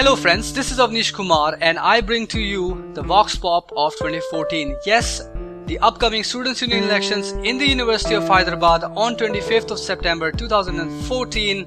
[0.00, 3.92] Hello friends, this is Avnish Kumar and I bring to you the Vox Pop of
[3.96, 4.74] 2014.
[4.86, 5.20] Yes,
[5.66, 11.66] the upcoming Students' Union elections in the University of Hyderabad on 25th of September 2014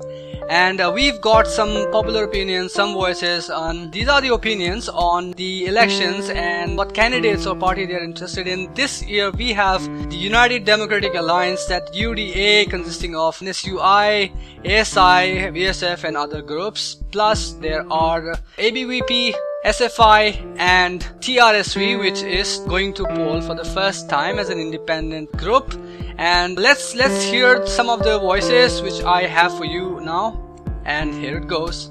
[0.53, 5.31] and uh, we've got some popular opinions, some voices on these are the opinions on
[5.31, 8.71] the elections and what candidates or party they're interested in.
[8.75, 9.81] This year we have
[10.11, 16.97] the United Democratic Alliance that UDA consisting of NSUI, ASA, VSF and other groups.
[17.11, 19.33] Plus there are ABVP,
[19.65, 25.31] SFI and TRSV which is going to poll for the first time as an independent
[25.31, 25.73] group
[26.19, 30.42] and let's let's hear some of the voices which I have for you now
[30.85, 31.89] and here it goes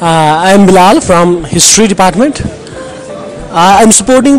[0.00, 2.40] Uh, I am Bilal from History Department.
[2.40, 4.38] Uh, I am supporting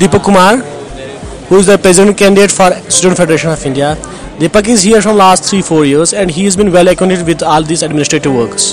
[0.00, 0.56] Deepak Kumar,
[1.48, 3.94] who is the president candidate for Student Federation of India.
[4.42, 7.44] Deepak is here from last three four years, and he has been well acquainted with
[7.44, 8.64] all these administrative works.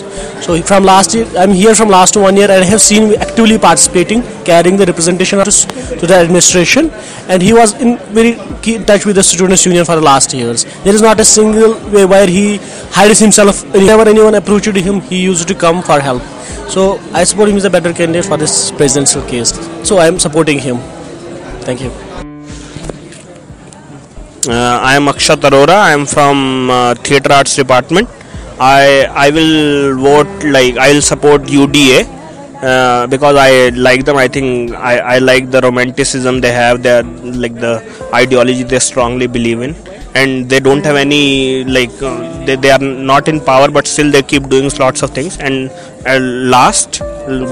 [0.46, 3.14] So from last year, I am here from last one year, and I have seen
[3.26, 6.90] actively participating, carrying the representation to the administration,
[7.28, 10.66] and he was in very key touch with the students' union for the last years.
[10.90, 12.58] There is not a single way where he
[12.98, 13.64] hides himself.
[13.72, 16.24] Whenever anyone approached him, he used to come for help.
[16.78, 19.54] So I support him as a better candidate for this presidential case.
[19.88, 20.78] So I am supporting him.
[21.70, 22.09] Thank you.
[24.50, 25.76] Uh, I am Akshat Arora.
[25.88, 28.10] I am from uh, Theatre Arts Department.
[28.60, 32.00] I I will vote like I will support UDA
[32.70, 34.18] uh, because I like them.
[34.18, 36.82] I think I, I like the romanticism they have.
[36.82, 37.04] They
[37.44, 37.74] like the
[38.12, 39.76] ideology they strongly believe in,
[40.16, 42.80] and they don't have any like uh, they they are
[43.12, 45.38] not in power, but still they keep doing lots of things.
[45.38, 45.70] And
[46.08, 46.18] uh,
[46.56, 47.02] last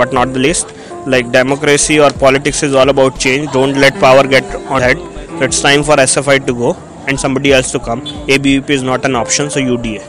[0.02, 0.74] but not the least,
[1.06, 3.52] like democracy or politics is all about change.
[3.52, 4.98] Don't let power get on head.
[5.46, 6.76] It's time for SFI to go
[7.08, 8.02] and somebody else to come.
[8.28, 10.04] ABVP is not an option, so UDA.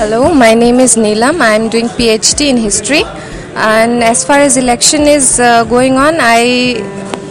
[0.00, 1.40] Hello, my name is Neelam.
[1.40, 3.02] I am doing PhD in history,
[3.54, 6.80] and as far as election is uh, going on, I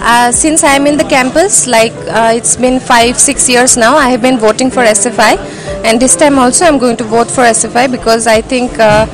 [0.02, 3.96] uh, since I am in the campus, like uh, it's been five six years now,
[3.96, 5.38] I have been voting for SFI,
[5.84, 9.08] and this time also I'm going to vote for SFI because I think, uh,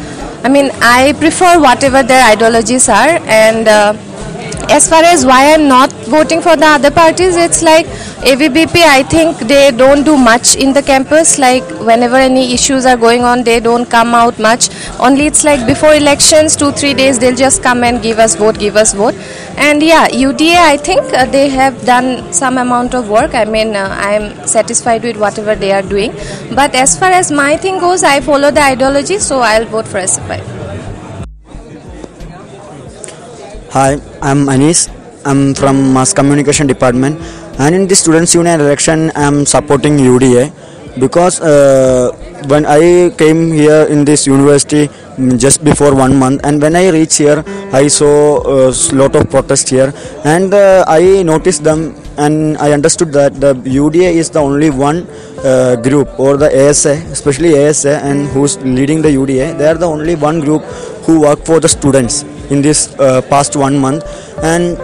[0.44, 3.94] I mean, I prefer whatever their ideologies are, and uh,
[4.72, 7.86] as far as why I'm not voting for the other parties, it's like
[8.32, 8.76] AVBP.
[8.82, 11.38] I think they don't do much in the campus.
[11.38, 14.70] Like whenever any issues are going on, they don't come out much.
[15.00, 18.60] Only it's like before elections, two three days they'll just come and give us vote,
[18.60, 19.16] give us vote.
[19.58, 20.56] And yeah, UDA.
[20.56, 23.34] I think uh, they have done some amount of work.
[23.36, 26.12] I mean, uh, I'm satisfied with whatever they are doing.
[26.54, 30.00] But as far as my thing goes, I follow the ideology, so I'll vote for
[30.00, 30.66] SFI.
[33.72, 34.90] Hi, I'm Anis.
[35.24, 37.22] I'm from Mass Communication Department,
[37.62, 40.50] and in the Students' Union election, I'm supporting UDA
[40.98, 42.10] because uh,
[42.48, 46.90] when I came here in this university mm, just before one month, and when I
[46.90, 49.94] reached here, I saw a lot of protest here,
[50.26, 55.06] and uh, I noticed them, and I understood that the UDA is the only one
[55.46, 59.56] uh, group or the ASA, especially ASA, and who's leading the UDA.
[59.60, 60.64] They are the only one group
[61.06, 64.04] who work for the students in this uh, past one month
[64.44, 64.78] and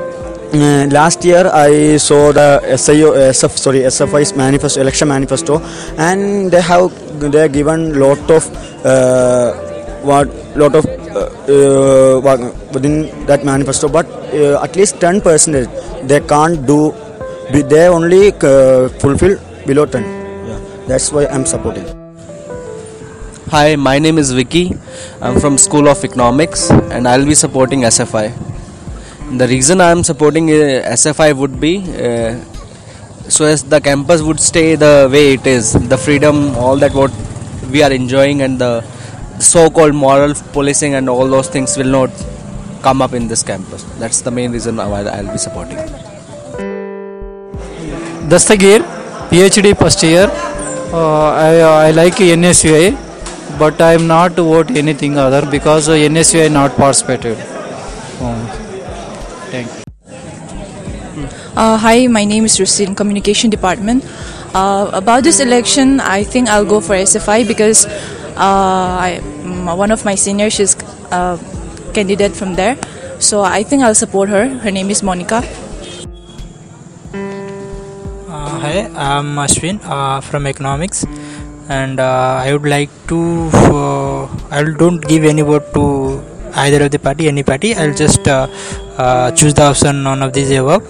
[0.53, 5.61] uh, last year I saw the SIO, SF, sorry SFI's manifesto, election manifesto,
[5.97, 8.43] and they have they given lot of
[8.85, 9.53] uh,
[10.01, 10.27] what
[10.57, 15.69] lot of uh, uh, within that manifesto, but uh, at least ten percent
[16.07, 16.93] they can't do.
[17.51, 20.03] They only fulfill below ten.
[20.47, 22.00] Yeah, that's why I'm supporting.
[23.51, 24.71] Hi, my name is Vicky.
[25.21, 28.31] I'm from School of Economics and I'll be supporting SFI.
[29.37, 32.39] The reason I'm supporting uh, SFI would be uh,
[33.27, 37.11] so as the campus would stay the way it is, the freedom, all that what
[37.69, 38.83] we are enjoying, and the
[39.39, 42.09] so-called moral policing and all those things will not
[42.81, 43.83] come up in this campus.
[43.99, 45.75] That's the main reason why I'll be supporting.
[48.31, 48.79] Dastagir,
[49.29, 50.27] PhD first year.
[50.93, 53.10] Uh, I, I like NSUI,
[53.59, 57.37] but I am not to vote anything other because uh, NSUI not participated.
[58.21, 58.47] Um,
[59.51, 59.81] thank you.
[61.55, 64.05] Uh, hi, my name is Rusi Communication Department.
[64.53, 69.19] Uh, about this election, I think I'll go for SFI because uh, I,
[69.75, 70.75] one of my seniors is
[71.11, 71.39] a
[71.93, 72.77] candidate from there.
[73.19, 74.47] So I think I'll support her.
[74.47, 75.43] Her name is Monica.
[78.27, 81.05] Uh, hi, I'm Ashwin uh, from economics,
[81.77, 83.19] and uh, I would like to.
[83.79, 84.27] Uh,
[84.57, 85.83] I don't give any vote to
[86.63, 87.73] either of the party, any party.
[87.75, 88.47] I'll just uh,
[88.97, 90.83] uh, choose the option none of these above.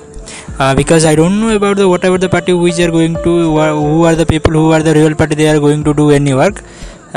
[0.64, 3.32] uh, because I don't know about the whatever the party which are going to
[3.80, 6.34] who are, the people who are the real party they are going to do any
[6.42, 6.62] work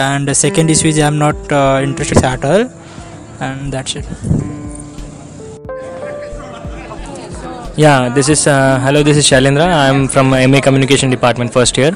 [0.06, 1.36] and the second issue is I'm not
[1.88, 2.64] interested at all
[3.48, 4.06] and that's it
[7.76, 9.02] Yeah, this is uh, hello.
[9.02, 9.66] This is Shailendra.
[9.66, 11.90] I am from MA Communication Department, first year.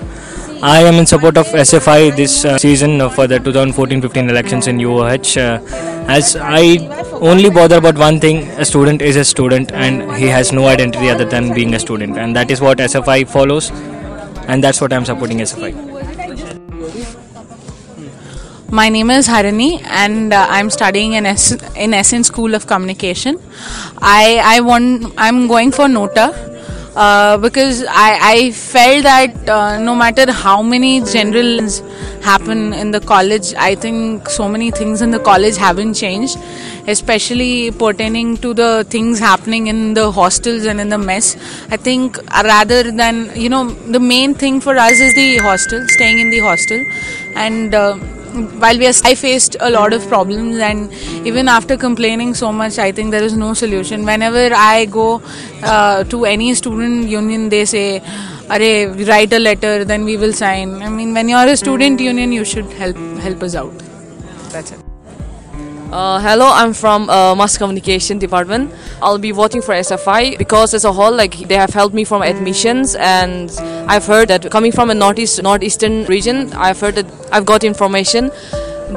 [0.60, 5.36] I am in support of SFI this uh, season for the 2014-15 elections in UOH.
[5.36, 5.62] Uh,
[6.08, 6.78] as I
[7.20, 11.10] only bother about one thing: a student is a student, and he has no identity
[11.10, 13.70] other than being a student, and that is what SFI follows,
[14.48, 15.72] and that's what I am supporting SFI.
[18.70, 23.38] My name is Harini, and uh, I'm studying in S- in SN School of Communication.
[24.02, 26.26] I I want I'm going for Nota
[26.96, 31.80] uh, because I I felt that uh, no matter how many generals
[32.22, 36.36] happen in the college, I think so many things in the college haven't changed,
[36.86, 41.36] especially pertaining to the things happening in the hostels and in the mess.
[41.70, 43.64] I think uh, rather than you know
[43.96, 46.84] the main thing for us is the hostel, staying in the hostel,
[47.34, 47.74] and.
[47.74, 47.98] Uh,
[48.60, 50.92] while we are, I faced a lot of problems, and
[51.26, 54.04] even after complaining so much, I think there is no solution.
[54.04, 55.22] Whenever I go
[55.62, 58.00] uh, to any student union, they say,
[58.56, 62.00] "Arey, write a letter, then we will sign." I mean, when you are a student
[62.10, 62.96] union, you should help
[63.28, 63.88] help us out.
[64.52, 64.87] That's it.
[65.90, 68.74] Uh, hello, I'm from uh, Mass Communication Department.
[69.00, 72.20] I'll be voting for SFI because as a whole, like they have helped me from
[72.20, 73.50] admissions, and
[73.88, 78.30] I've heard that coming from a northeast northeastern region, I've heard that I've got information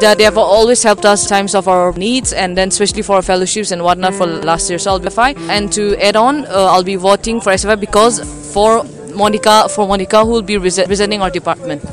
[0.01, 3.71] that they have always helped us times of our needs, and then especially for fellowships
[3.71, 4.77] and whatnot for last year.
[4.77, 8.19] So I'll be SFI, and to add on, uh, I'll be voting for SFI because
[8.53, 8.83] for
[9.15, 11.83] Monica, for Monica who will be representing our department.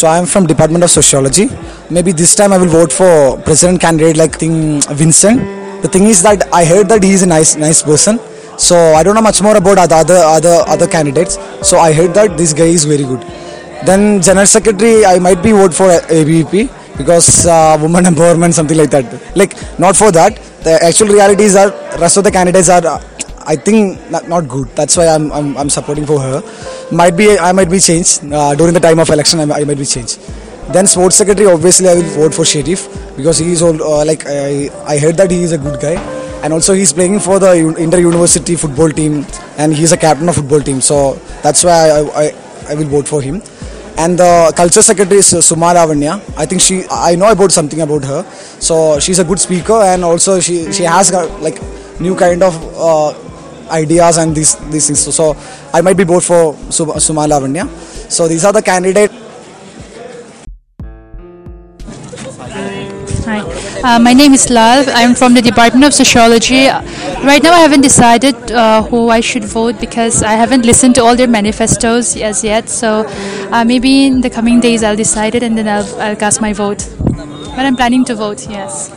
[0.00, 1.46] So I am from Department of Sociology.
[1.90, 5.40] Maybe this time I will vote for president candidate like thing Vincent.
[5.82, 8.18] The thing is that I heard that he is a nice nice person.
[8.56, 11.36] So I don't know much more about other other other, candidates.
[11.68, 13.20] So I heard that this guy is very good.
[13.84, 17.76] Then general secretary I might be vote for ABP because uh,
[18.12, 19.36] empowerment something like that.
[19.36, 20.40] Like not for that.
[20.64, 23.02] The actual reality is that rest of the candidates are
[23.50, 24.68] I think not, not good.
[24.76, 26.40] That's why I'm, I'm, I'm supporting for her.
[26.92, 29.40] Might be I might be changed uh, during the time of election.
[29.40, 30.20] I, I, might be changed.
[30.72, 32.86] Then sports secretary obviously I will vote for Sharif
[33.16, 35.96] because he is all, uh, like I, I heard that he is a good guy
[36.44, 39.26] and also he's playing for the inter university football team
[39.58, 40.80] and he's a captain of football team.
[40.80, 42.32] So that's why I, I,
[42.68, 43.42] I will vote for him.
[43.98, 46.22] And the culture secretary is Suma Lavanya.
[46.38, 48.22] I think she I know about something about her.
[48.60, 51.12] So she's a good speaker and also she she has
[51.48, 51.60] like
[52.00, 53.12] new kind of uh,
[53.70, 55.00] ideas and these these things.
[55.00, 55.36] So, so
[55.72, 57.68] I might be vote for Suma Lavanya.
[58.10, 59.14] So these are the candidates.
[63.24, 63.40] Hi,
[63.84, 64.84] uh, my name is Lal.
[64.88, 66.66] I'm from the Department of Sociology.
[67.22, 71.04] Right now, I haven't decided uh, who I should vote because I haven't listened to
[71.04, 72.68] all their manifestos as yet.
[72.68, 73.04] So
[73.52, 76.52] uh, maybe in the coming days, I'll decide it and then I'll, I'll cast my
[76.52, 76.88] vote.
[77.06, 78.90] But I'm planning to vote, yes.